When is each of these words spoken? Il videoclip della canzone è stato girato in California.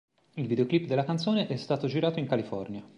Il 0.37 0.47
videoclip 0.47 0.87
della 0.87 1.03
canzone 1.03 1.45
è 1.45 1.55
stato 1.57 1.85
girato 1.85 2.17
in 2.17 2.25
California. 2.27 2.83